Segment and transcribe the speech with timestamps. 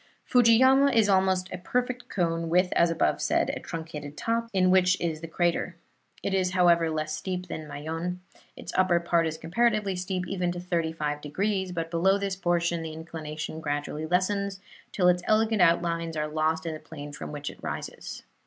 [0.25, 4.99] Fujiyama is almost a perfect cone, with, as above said, a truncated top, in which
[4.99, 5.75] is the crater.
[6.23, 8.17] It is, however, less steep than Mayon.
[8.57, 12.81] Its upper part is comparatively steep, even to thirty five degrees, but below this portion
[12.81, 14.59] the inclination gradually lessens,
[14.91, 18.23] till its elegant outlines are lost in the plain from which it rises.